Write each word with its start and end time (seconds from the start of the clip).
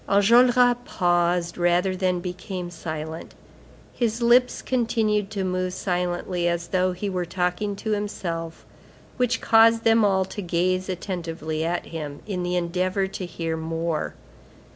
Enjolras 0.09 0.77
paused 0.83 1.59
rather 1.59 1.95
than 1.95 2.21
became 2.21 2.71
silent; 2.71 3.35
his 3.93 4.19
lips 4.19 4.63
continued 4.63 5.29
to 5.29 5.43
move 5.43 5.73
silently, 5.73 6.47
as 6.47 6.69
though 6.69 6.91
he 6.93 7.07
were 7.07 7.23
talking 7.23 7.75
to 7.75 7.91
himself, 7.91 8.65
which 9.17 9.41
caused 9.41 9.83
them 9.83 10.03
all 10.03 10.25
to 10.25 10.41
gaze 10.41 10.89
attentively 10.89 11.63
at 11.63 11.85
him, 11.85 12.21
in 12.25 12.41
the 12.41 12.55
endeavor 12.55 13.05
to 13.05 13.27
hear 13.27 13.55
more. 13.55 14.15